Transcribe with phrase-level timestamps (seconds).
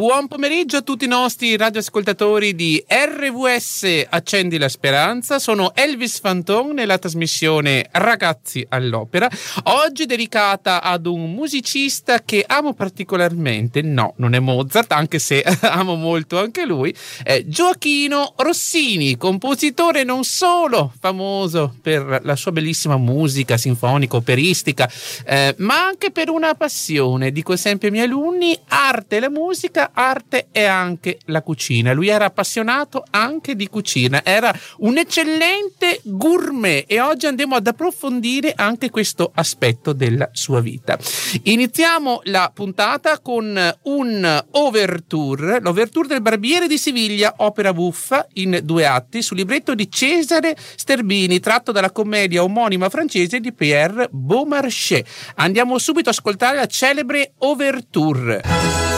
[0.00, 5.38] Buon pomeriggio a tutti i nostri radioascoltatori di RVS Accendi la Speranza.
[5.38, 9.28] Sono Elvis Fanton nella trasmissione Ragazzi all'Opera.
[9.64, 13.82] Oggi dedicata ad un musicista che amo particolarmente.
[13.82, 16.96] No, non è Mozart, anche se amo molto anche lui.
[17.22, 24.90] È Gioachino Rossini, compositore non solo famoso per la sua bellissima musica sinfonica, operistica,
[25.26, 27.32] eh, ma anche per una passione.
[27.32, 31.92] Dico sempre ai miei alunni, arte e la musica, arte e anche la cucina.
[31.92, 38.52] Lui era appassionato anche di cucina, era un eccellente gourmet e oggi andiamo ad approfondire
[38.56, 40.98] anche questo aspetto della sua vita.
[41.44, 48.86] Iniziamo la puntata con un overture, l'overture del Barbiere di Siviglia, opera buffa in due
[48.86, 55.02] atti sul libretto di Cesare Sterbini, tratto dalla commedia omonima francese di Pierre Beaumarchais.
[55.36, 58.89] Andiamo subito ad ascoltare la celebre overture.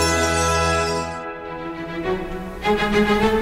[2.79, 3.42] thank you.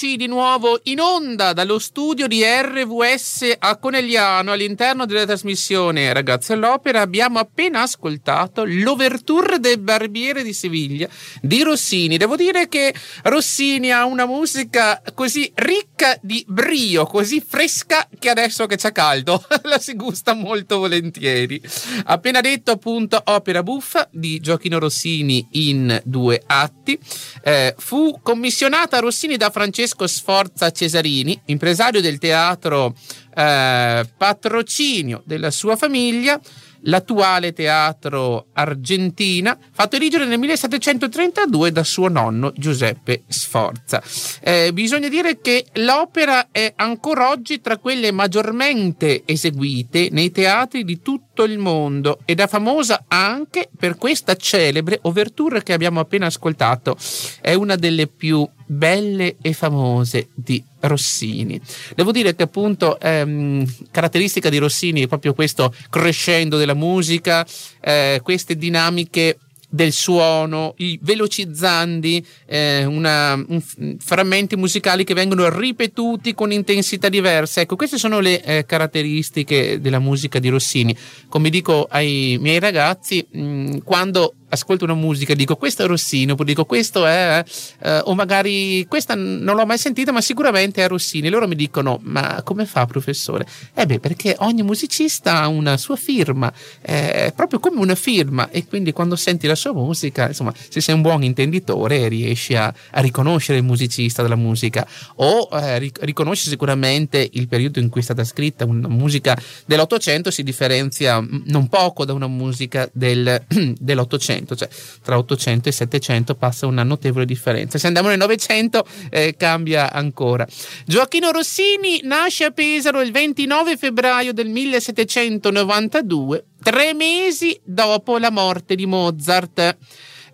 [0.00, 6.52] Eccoci di nuovo in onda dallo studio di RVS a Conegliano all'interno della trasmissione Ragazzi
[6.52, 7.00] all'Opera.
[7.00, 11.08] Abbiamo appena ascoltato l'Overture del Barbiere di Siviglia
[11.42, 12.16] di Rossini.
[12.16, 18.66] Devo dire che Rossini ha una musica così ricca di brio, così fresca che adesso
[18.66, 21.60] che c'è caldo la si gusta molto volentieri.
[22.04, 26.96] Appena detto appunto opera buffa di Giochino Rossini in due atti.
[27.42, 32.94] Eh, fu commissionata Rossini da Francesco Sforza Cesarini, impresario del teatro
[33.34, 36.40] eh, patrocinio della sua famiglia,
[36.82, 44.02] l'attuale teatro Argentina, fatto erigere nel 1732 da suo nonno Giuseppe Sforza.
[44.40, 51.00] Eh, bisogna dire che l'opera è ancora oggi tra quelle maggiormente eseguite nei teatri di
[51.00, 56.96] tutto il mondo ed è famosa anche per questa celebre overture che abbiamo appena ascoltato.
[57.40, 61.60] È una delle più belle e famose di Rossini.
[61.94, 67.46] Devo dire che appunto ehm, caratteristica di Rossini è proprio questo crescendo della musica,
[67.80, 69.38] eh, queste dinamiche
[69.68, 73.62] del suono, i velocizzandi, eh, una, un,
[73.98, 77.62] frammenti musicali che vengono ripetuti con intensità diverse.
[77.62, 80.96] Ecco, queste sono le eh, caratteristiche della musica di Rossini.
[81.28, 86.32] Come dico ai miei ragazzi, mh, quando ascolto una musica e dico questo è Rossini,
[86.32, 87.44] oppure dico questo è,
[87.82, 91.28] eh, o magari questa non l'ho mai sentita, ma sicuramente è Rossini.
[91.28, 93.46] Loro mi dicono: Ma come fa, professore?
[93.74, 98.66] Eh beh, perché ogni musicista ha una sua firma, è proprio come una firma, e
[98.66, 103.00] quindi quando senti la sua musica, insomma, se sei un buon intenditore, riesci a, a
[103.00, 104.86] riconoscere il musicista della musica,
[105.16, 108.64] o eh, riconosci sicuramente il periodo in cui è stata scritta.
[108.64, 113.44] Una musica dell'Ottocento si differenzia non poco da una musica del,
[113.78, 114.68] dell'Ottocento 800, cioè
[115.02, 117.78] tra 800 e 700 passa una notevole differenza.
[117.78, 120.46] Se andiamo nel 900 eh, cambia ancora.
[120.86, 128.74] Gioacchino Rossini nasce a Pesaro il 29 febbraio del 1792, tre mesi dopo la morte
[128.74, 129.76] di Mozart.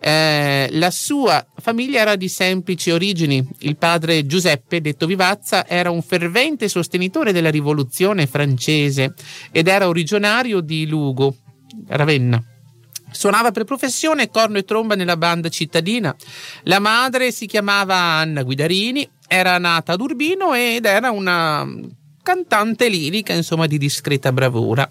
[0.07, 3.43] Eh, la sua famiglia era di semplici origini.
[3.61, 9.15] Il padre Giuseppe, detto Vivazza, era un fervente sostenitore della rivoluzione francese
[9.51, 11.35] ed era originario di Lugo,
[11.87, 12.54] Ravenna.
[13.15, 16.15] Suonava per professione corno e tromba nella banda cittadina.
[16.65, 21.65] La madre si chiamava Anna Guidarini, era nata ad Urbino ed era una
[22.23, 24.91] cantante lirica, insomma, di discreta bravura.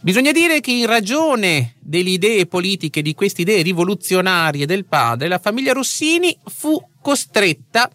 [0.00, 5.38] Bisogna dire che in ragione delle idee politiche, di queste idee rivoluzionarie del padre, la
[5.38, 7.88] famiglia Rossini fu costretta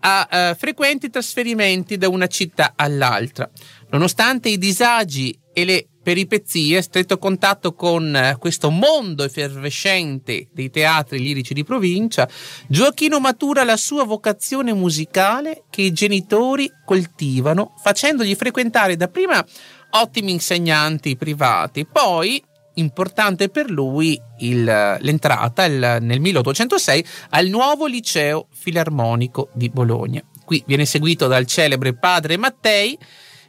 [0.00, 3.48] a uh, frequenti trasferimenti da una città all'altra.
[3.90, 11.18] Nonostante i disagi e le peripezie, stretto contatto con eh, questo mondo effervescente dei teatri
[11.18, 12.28] lirici di provincia,
[12.68, 19.44] Gioachino matura la sua vocazione musicale che i genitori coltivano, facendogli frequentare dapprima
[19.90, 22.42] ottimi insegnanti privati, poi
[22.74, 30.22] importante per lui il, l'entrata il, nel 1806 al nuovo liceo filarmonico di Bologna.
[30.44, 32.98] Qui viene seguito dal celebre padre Mattei,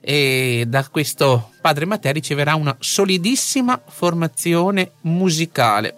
[0.07, 5.95] e da questo padre Matteo riceverà una solidissima formazione musicale.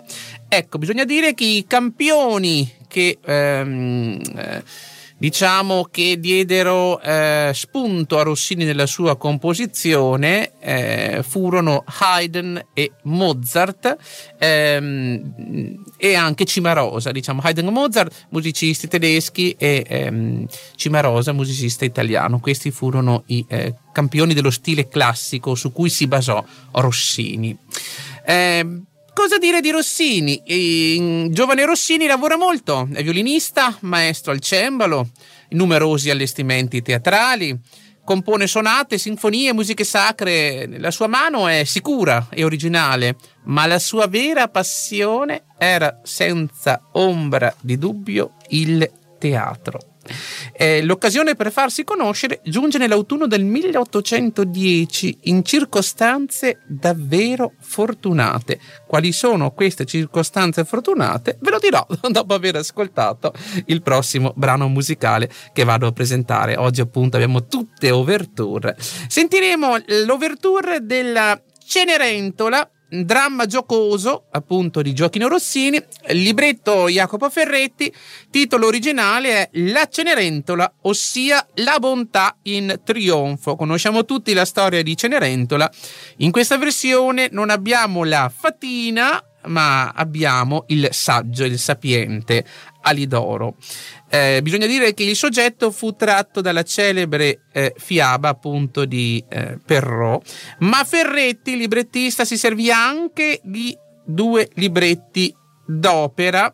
[0.47, 4.63] Ecco, bisogna dire che i campioni che ehm, eh,
[5.17, 13.97] diciamo che diedero eh, spunto a Rossini nella sua composizione eh, furono Haydn e Mozart
[14.37, 20.45] ehm, e anche Cimarosa, diciamo Haydn e Mozart, musicisti tedeschi e ehm,
[20.75, 22.39] Cimarosa, musicista italiano.
[22.39, 26.43] Questi furono i eh, campioni dello stile classico su cui si basò
[26.73, 27.57] Rossini.
[28.25, 28.81] Eh,
[29.17, 30.39] Cosa dire di Rossini?
[30.45, 35.09] Il giovane Rossini lavora molto, è violinista, maestro al cembalo,
[35.49, 37.59] numerosi allestimenti teatrali,
[38.05, 40.69] compone sonate, sinfonie, musiche sacre.
[40.77, 47.51] La sua mano è sicura e originale, ma la sua vera passione era senza ombra
[47.59, 49.96] di dubbio il teatro.
[50.53, 58.59] Eh, l'occasione per farsi conoscere giunge nell'autunno del 1810 in circostanze davvero fortunate.
[58.85, 61.37] Quali sono queste circostanze fortunate?
[61.41, 63.33] Ve lo dirò dopo aver ascoltato
[63.65, 66.55] il prossimo brano musicale che vado a presentare.
[66.55, 68.75] Oggi appunto abbiamo tutte overture.
[68.77, 77.93] Sentiremo l'overture della Cenerentola dramma giocoso, appunto di Giochino Rossini, libretto Jacopo Ferretti,
[78.29, 83.55] titolo originale è La Cenerentola, ossia La bontà in trionfo.
[83.55, 85.69] Conosciamo tutti la storia di Cenerentola.
[86.17, 92.45] In questa versione non abbiamo la fatina, ma abbiamo il saggio, il sapiente
[92.81, 93.55] Alidoro.
[94.09, 99.57] Eh, bisogna dire che il soggetto fu tratto dalla celebre eh, fiaba appunto di eh,
[99.63, 105.33] Perrault, ma Ferretti, il librettista, si servì anche di due libretti
[105.65, 106.53] d'opera.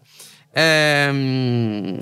[0.51, 1.97] Ehm,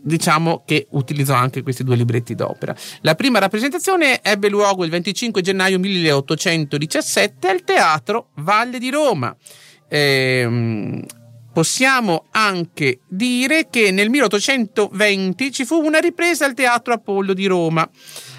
[0.00, 2.74] diciamo che utilizzò anche questi due libretti d'opera.
[3.02, 9.36] La prima rappresentazione ebbe luogo il 25 gennaio 1817 al Teatro Valle di Roma.
[9.88, 11.04] Ehm,
[11.58, 17.88] possiamo anche dire che nel 1820 ci fu una ripresa al Teatro Apollo di Roma.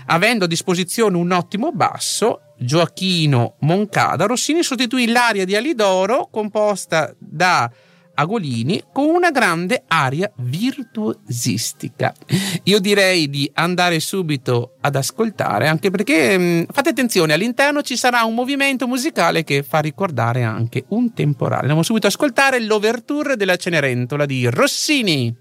[0.06, 7.70] Avendo a disposizione un ottimo basso, Gioacchino Moncada, Rossini sostituì l'aria di Alidoro composta da
[8.20, 12.14] Agolini con una grande aria virtuosistica.
[12.64, 18.24] Io direi di andare subito ad ascoltare, anche perché mm, fate attenzione, all'interno ci sarà
[18.24, 21.62] un movimento musicale che fa ricordare anche un temporale.
[21.62, 25.36] Andiamo subito ad ascoltare l'overture della Cenerentola di Rossini.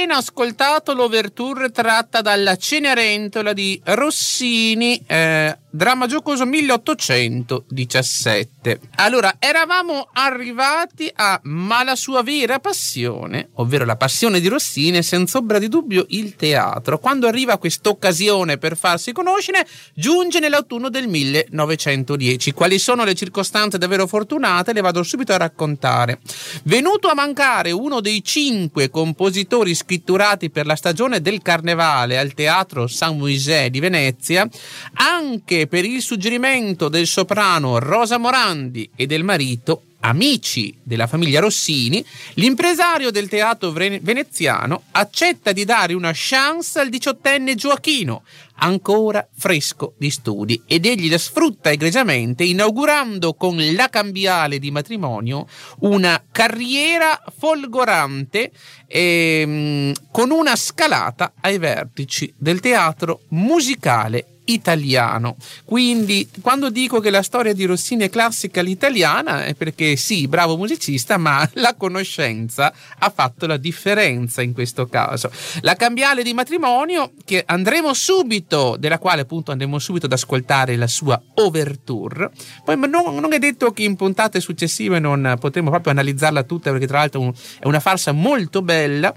[0.00, 8.80] Appena ascoltato l'overture tratta dalla Cenerentola di Rossini, eh, dramma giocoso 1817.
[8.96, 15.02] Allora, eravamo arrivati a Ma la sua vera passione, ovvero la passione di Rossini, è
[15.02, 16.98] senza ombra di dubbio il teatro.
[16.98, 22.52] Quando arriva questa occasione per farsi conoscere, giunge nell'autunno del 1910.
[22.52, 24.72] Quali sono le circostanze davvero fortunate?
[24.72, 26.20] Le vado subito a raccontare.
[26.64, 32.34] Venuto a mancare uno dei cinque compositori compositori scritturati per la stagione del carnevale al
[32.34, 34.48] teatro San Moisè di Venezia,
[34.94, 42.04] anche per il suggerimento del soprano Rosa Morandi e del marito amici della famiglia Rossini,
[42.34, 48.22] l'impresario del teatro veneziano accetta di dare una chance al diciottenne Gioachino,
[48.62, 55.46] ancora fresco di studi, ed egli la sfrutta egregiamente inaugurando con la cambiale di matrimonio
[55.80, 58.52] una carriera folgorante
[58.86, 65.36] ehm, con una scalata ai vertici del teatro musicale italiano.
[65.64, 70.56] Quindi quando dico che la storia di Rossini è classica all'italiana è perché sì, bravo
[70.56, 75.30] musicista, ma la conoscenza ha fatto la differenza in questo caso.
[75.60, 80.86] La cambiale di matrimonio che andremo subito, della quale appunto andremo subito ad ascoltare la
[80.86, 82.30] sua overture.
[82.64, 86.86] Poi non, non è detto che in puntate successive non potremo proprio analizzarla tutta perché
[86.86, 89.14] tra l'altro è una farsa molto bella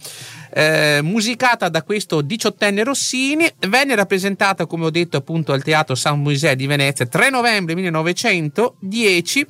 [0.54, 6.22] eh, musicata da questo diciottenne Rossini, venne rappresentata come ho detto appunto al Teatro San
[6.22, 9.48] Moisè di Venezia 3 novembre 1910,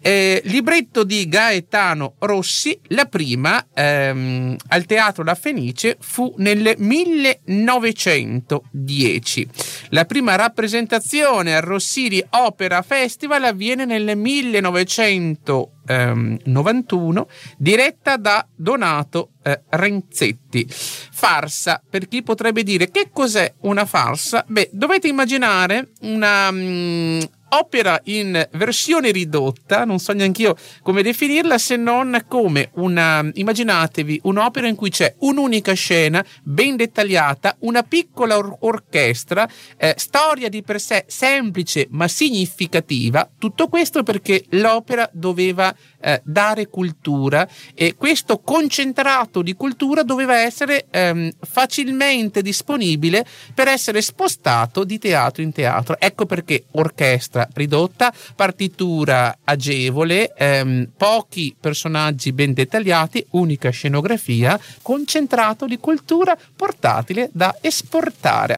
[0.00, 9.48] eh, libretto di Gaetano Rossi, la prima ehm, al Teatro La Fenice fu nel 1910.
[9.90, 19.30] La prima rappresentazione al Rossini Opera Festival avviene nel 1910 ehm, 91 diretta da Donato
[19.42, 20.66] eh, Renzetti.
[20.68, 24.44] Farsa, per chi potrebbe dire che cos'è una farsa?
[24.46, 31.58] Beh, dovete immaginare una, mm, opera in versione ridotta, non so neanche io come definirla,
[31.58, 38.36] se non come una, immaginatevi un'opera in cui c'è un'unica scena ben dettagliata, una piccola
[38.36, 45.74] or- orchestra, eh, storia di per sé semplice ma significativa, tutto questo perché l'opera doveva
[46.00, 54.00] eh, dare cultura e questo concentrato di cultura doveva essere ehm, facilmente disponibile per essere
[54.02, 55.96] spostato di teatro in teatro.
[55.98, 65.78] Ecco perché orchestra ridotta, partitura agevole, ehm, pochi personaggi ben dettagliati, unica scenografia, concentrato di
[65.78, 68.56] cultura portatile da esportare.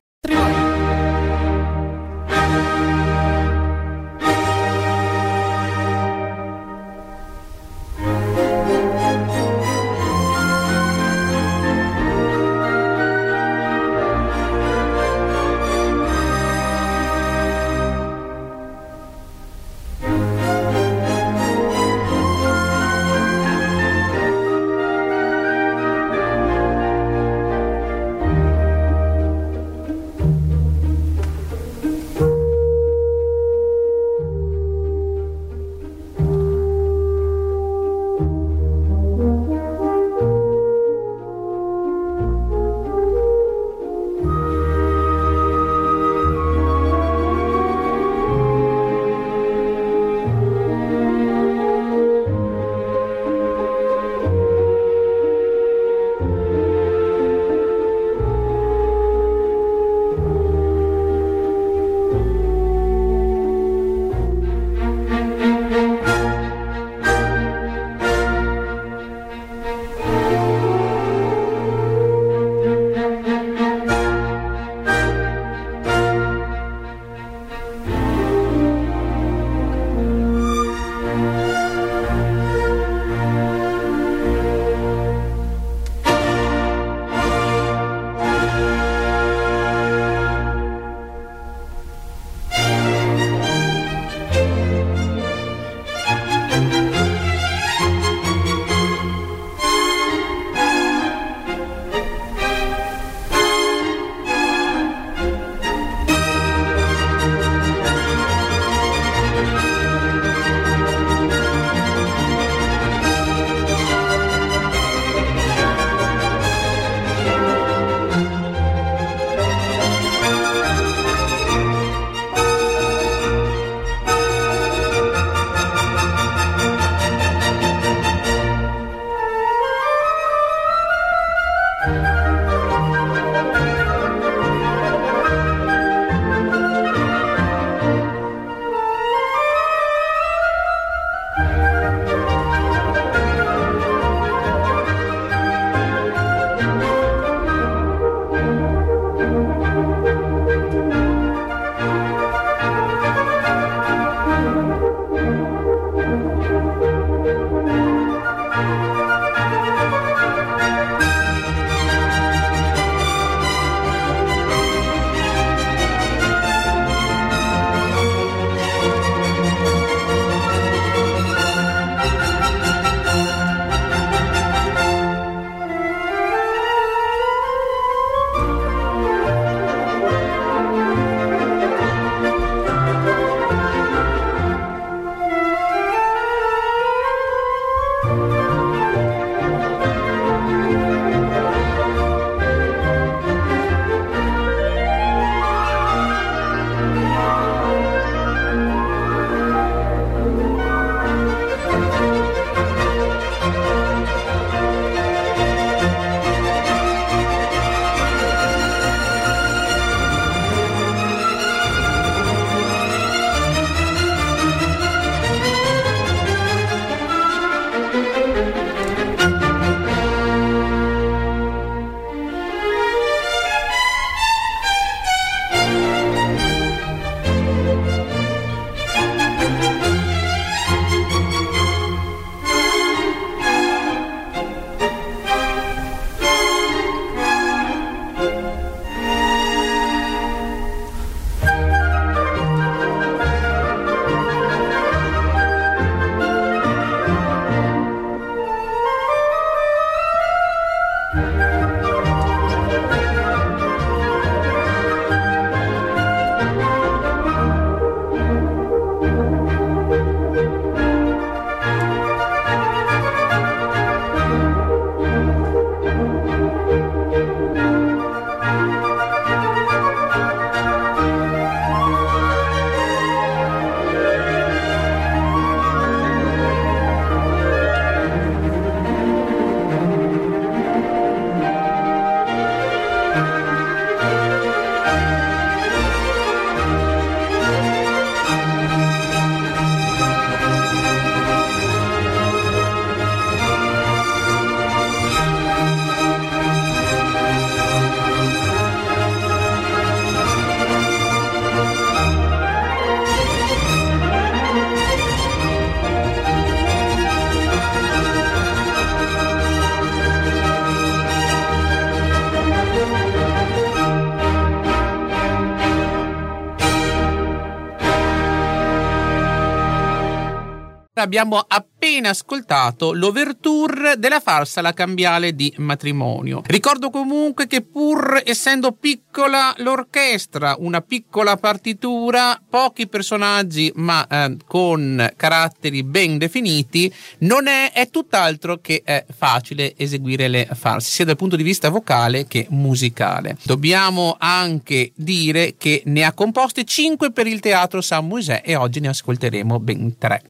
[321.02, 326.42] Abbiamo appena ascoltato l'overture della farsa La cambiale di matrimonio.
[326.44, 335.12] Ricordo comunque che pur essendo piccola l'orchestra, una piccola partitura, pochi personaggi ma eh, con
[335.16, 341.16] caratteri ben definiti, non è, è tutt'altro che è facile eseguire le farse, sia dal
[341.16, 343.36] punto di vista vocale che musicale.
[343.42, 348.80] Dobbiamo anche dire che ne ha composte 5 per il teatro San Moisè e oggi
[348.80, 350.22] ne ascolteremo ben 3.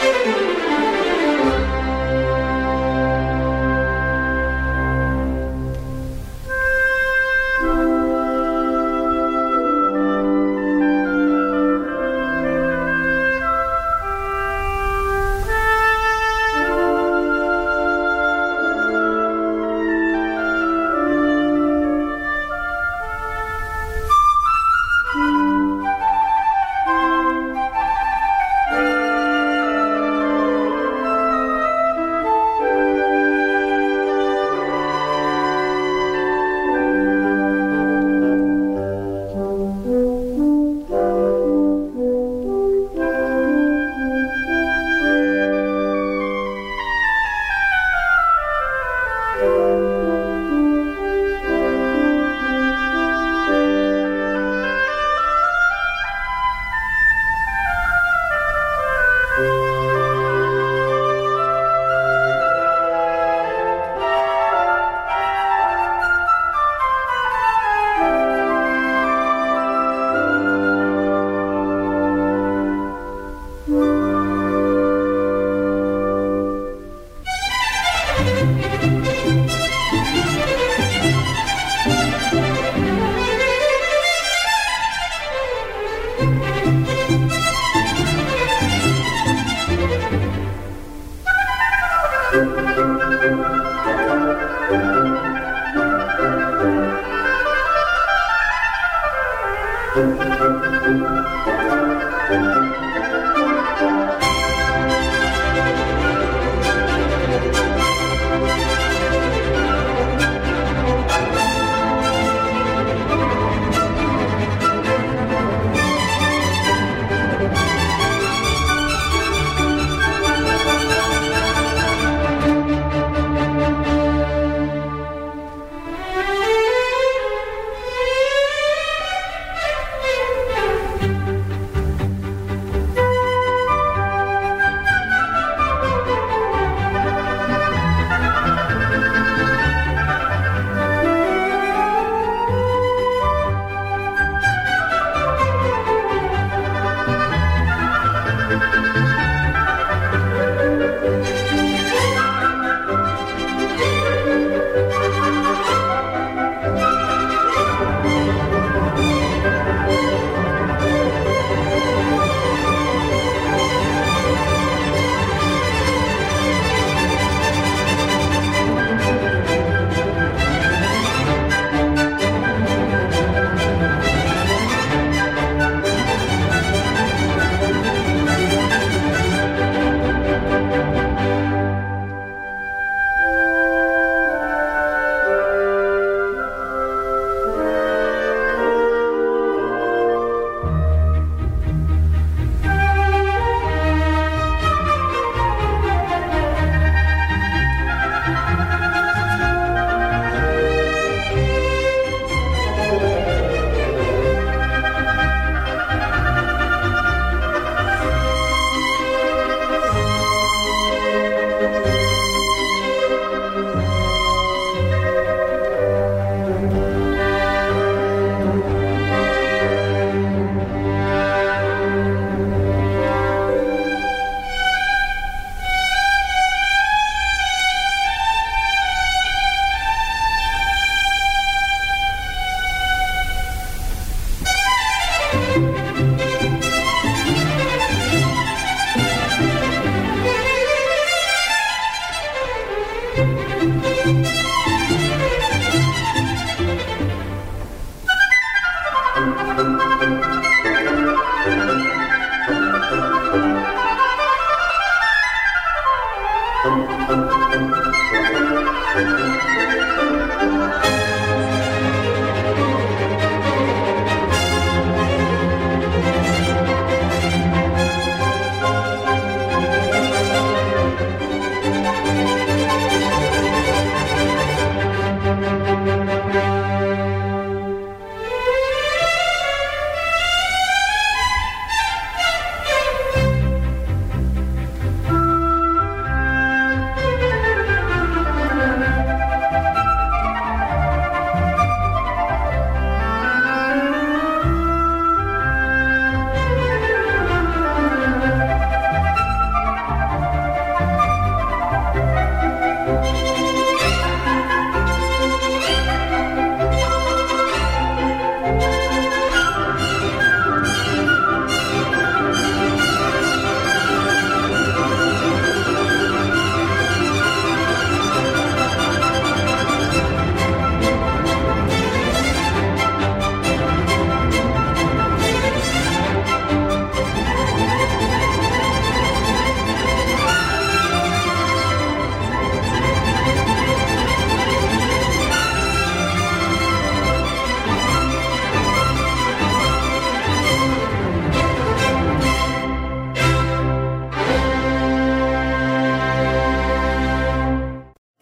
[0.00, 0.39] Thank you.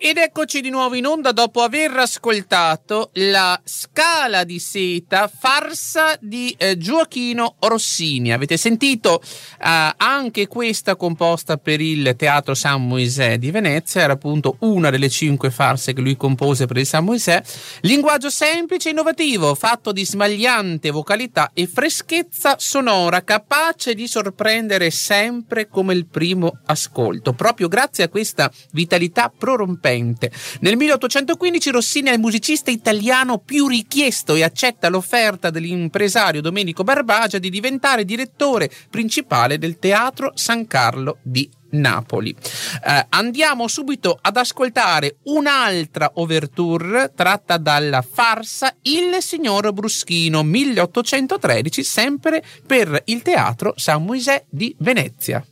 [0.08, 6.54] Ed eccoci di nuovo in onda dopo aver ascoltato la Scala di Seta, farsa di
[6.56, 8.32] eh, Gioachino Rossini.
[8.32, 14.56] Avete sentito eh, anche questa composta per il Teatro San Moisè di Venezia, era appunto
[14.60, 17.42] una delle cinque farse che lui compose per il San Moisè.
[17.82, 25.68] Linguaggio semplice e innovativo, fatto di smagliante vocalità e freschezza sonora, capace di sorprendere sempre
[25.68, 27.34] come il primo ascolto.
[27.34, 30.30] Proprio grazie a questa vitalità prorompente recente.
[30.60, 37.38] Nel 1815 Rossini è il musicista italiano più richiesto e accetta l'offerta dell'impresario Domenico Barbagia
[37.38, 42.30] di diventare direttore principale del Teatro San Carlo di Napoli.
[42.30, 52.42] Eh, andiamo subito ad ascoltare un'altra overture tratta dalla farsa Il signor Bruschino 1813, sempre
[52.66, 55.44] per il Teatro San Moisè di Venezia.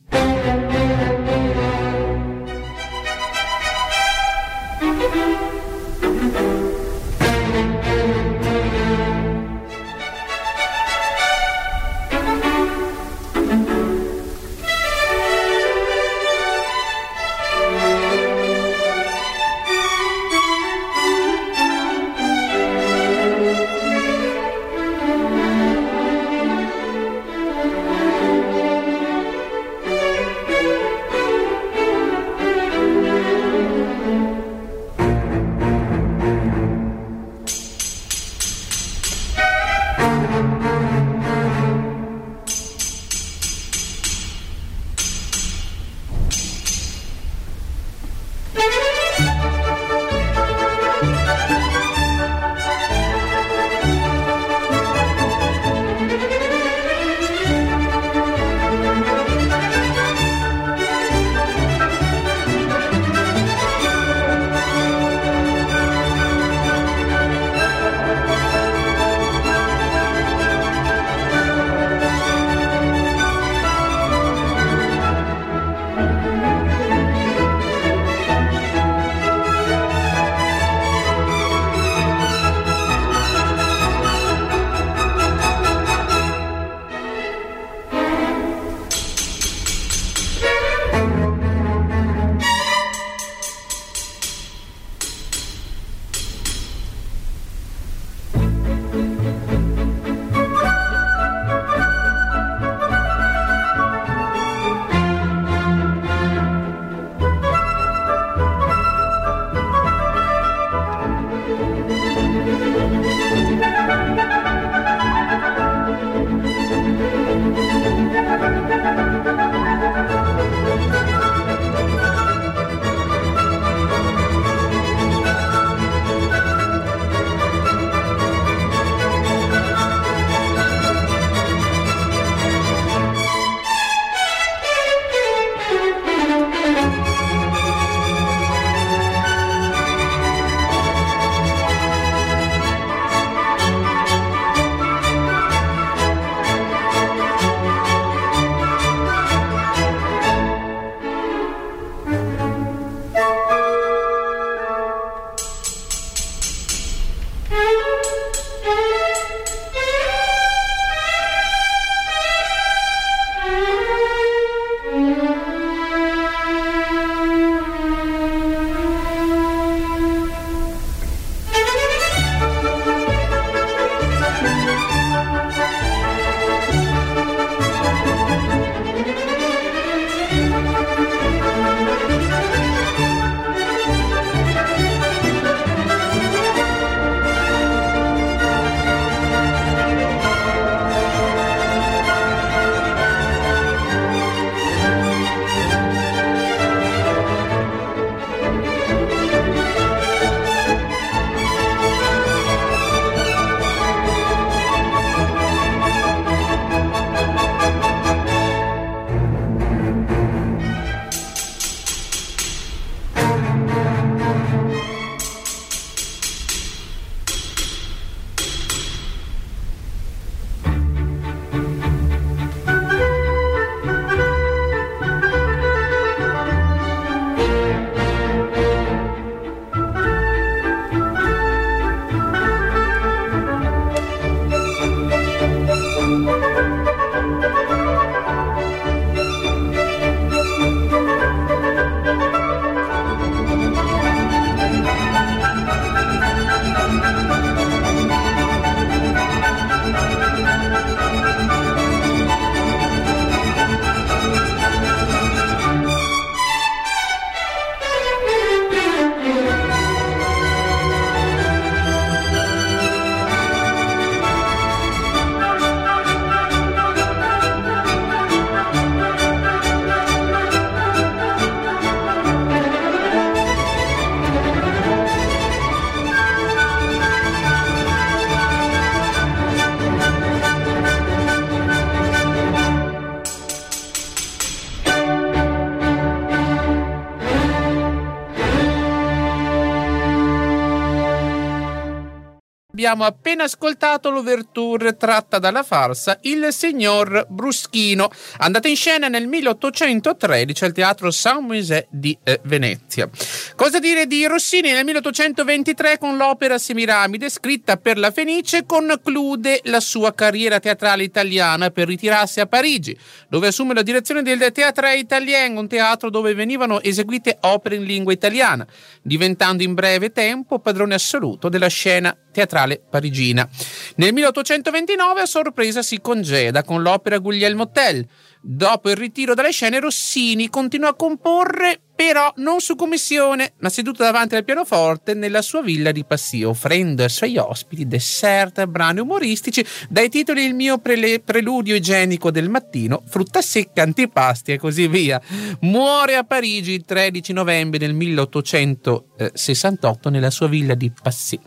[292.86, 300.64] Abbiamo appena ascoltato l'ouverture tratta dalla farsa Il signor Bruschino, andata in scena nel 1813
[300.64, 301.10] al Teatro
[301.40, 303.10] Moisè di eh, Venezia.
[303.56, 304.70] Cosa dire di Rossini?
[304.70, 311.70] Nel 1823 con l'opera Semiramide, scritta per la Fenice, conclude la sua carriera teatrale italiana
[311.70, 312.96] per ritirarsi a Parigi,
[313.28, 318.12] dove assume la direzione del Théâtre Italien, un teatro dove venivano eseguite opere in lingua
[318.12, 318.64] italiana,
[319.02, 323.48] diventando in breve tempo padrone assoluto della scena teatrale parigina.
[323.96, 328.06] Nel 1829 a sorpresa si congeda con l'opera Guglielmo Tell.
[328.42, 334.02] Dopo il ritiro dalle scene Rossini continua a comporre però non su commissione, ma seduto
[334.02, 339.00] davanti al pianoforte nella sua villa di Passì, offrendo ai suoi ospiti dessert e brani
[339.00, 344.88] umoristici dai titoli Il mio prele- preludio igienico del mattino, Frutta secca, antipasti e così
[344.88, 345.18] via.
[345.60, 351.40] Muore a Parigi il 13 novembre del 1868 nella sua villa di Passì.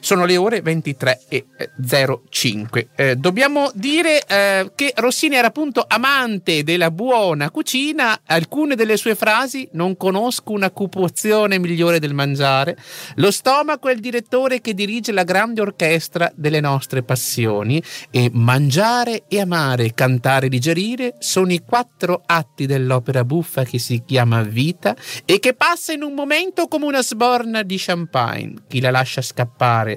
[0.00, 2.86] Sono le ore 23.05.
[2.94, 8.20] Eh, dobbiamo dire eh, che Rossini era appunto amante della buona cucina.
[8.26, 12.76] Alcune delle sue frasi non conosco una cupozione migliore del mangiare.
[13.16, 19.24] Lo stomaco è il direttore che dirige la grande orchestra delle nostre passioni e mangiare
[19.28, 24.94] e amare, cantare e digerire sono i quattro atti dell'opera buffa che si chiama vita
[25.24, 28.54] e che passa in un momento come una sborna di champagne.
[28.68, 29.45] Chi la lascia scappare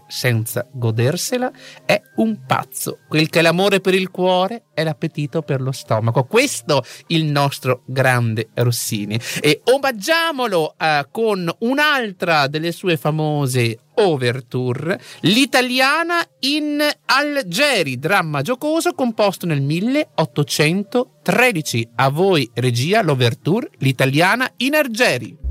[0.07, 1.51] senza godersela
[1.85, 2.99] è un pazzo.
[3.07, 6.23] Quel che è l'amore per il cuore è l'appetito per lo stomaco.
[6.23, 9.19] Questo il nostro grande Rossini.
[9.41, 19.45] E omaggiamolo eh, con un'altra delle sue famose Overture, l'italiana in Algeri, dramma giocoso composto
[19.45, 21.89] nel 1813.
[21.95, 25.48] A voi regia l'Overture, l'italiana in Algeri.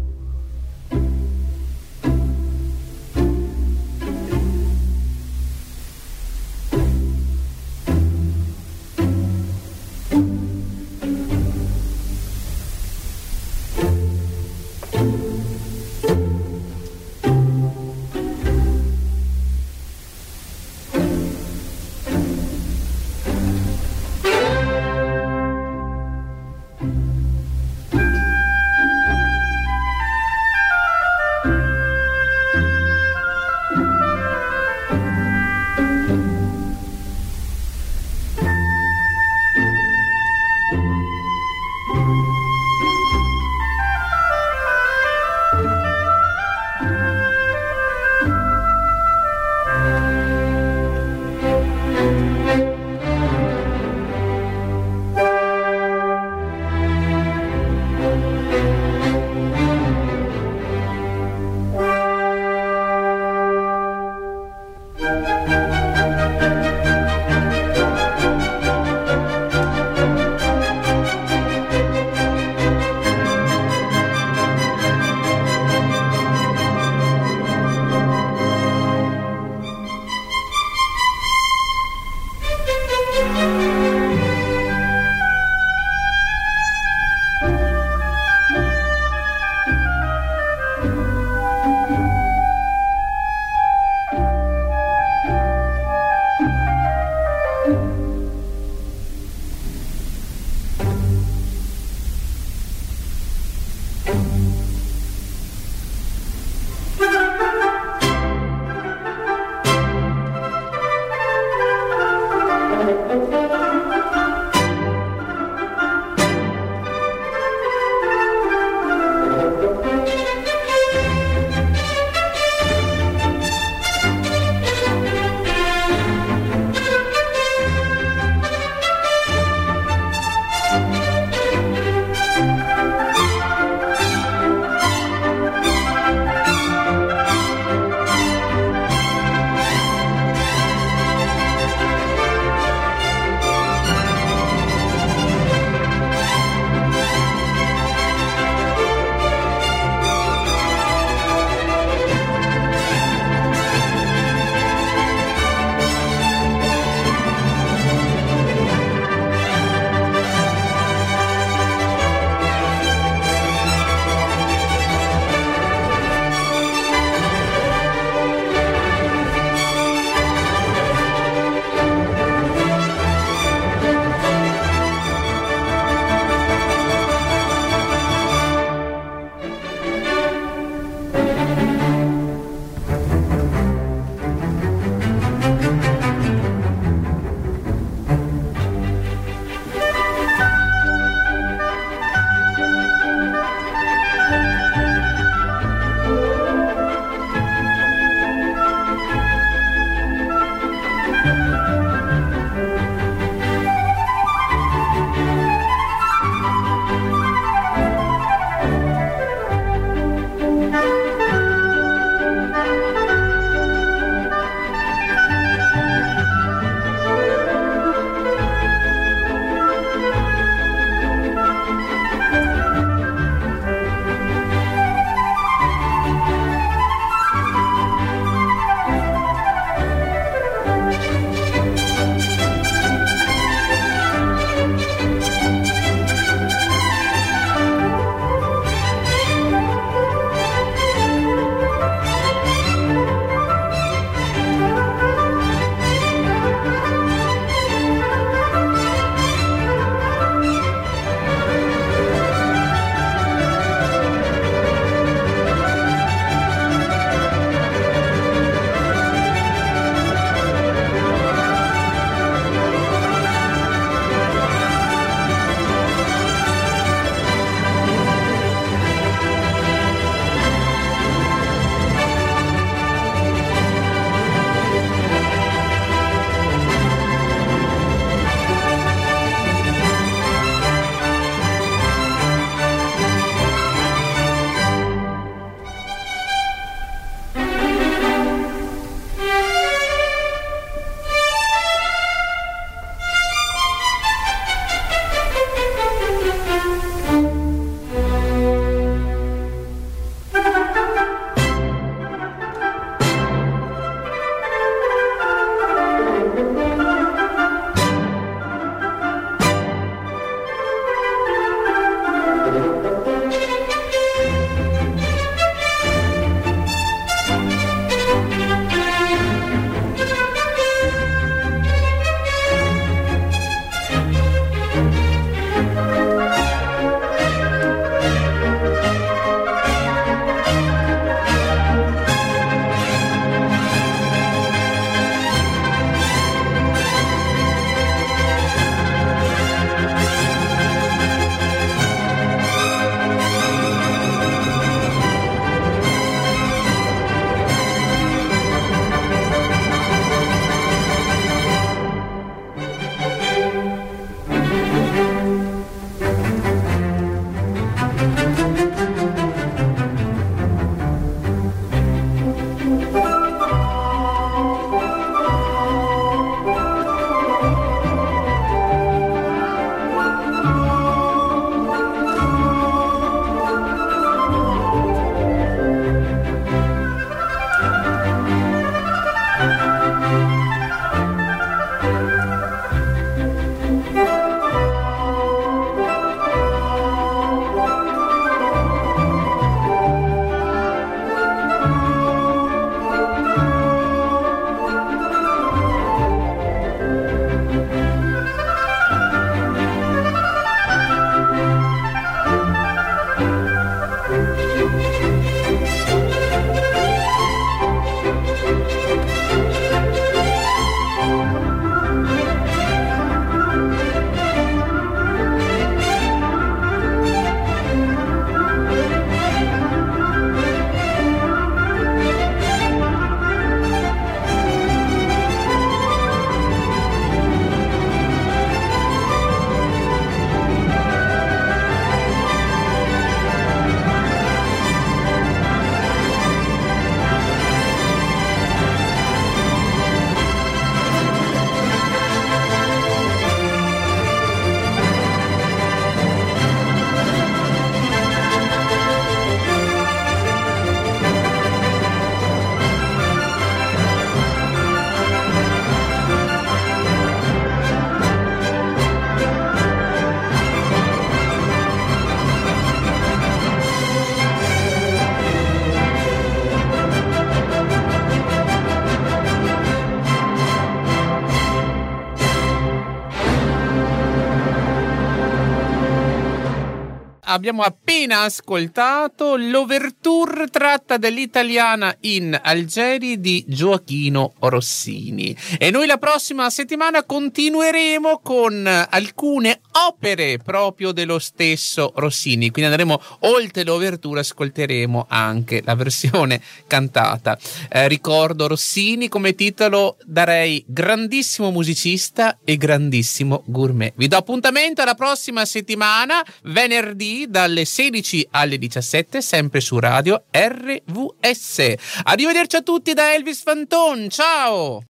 [477.28, 485.36] Abbiamo appena ascoltato l'overture tratta dell'italiana in Algeri di Gioachino Rossini.
[485.58, 492.50] E noi la prossima settimana continueremo con alcune opere proprio dello stesso Rossini.
[492.50, 497.38] Quindi andremo oltre l'overture, ascolteremo anche la versione cantata.
[497.68, 503.92] Eh, ricordo Rossini come titolo darei grandissimo musicista e grandissimo gourmet.
[503.96, 511.74] Vi do appuntamento alla prossima settimana, venerdì dalle 16 alle 17, sempre su radio RVS.
[512.04, 514.08] Arrivederci a tutti da Elvis Fanton.
[514.08, 514.82] Ciao!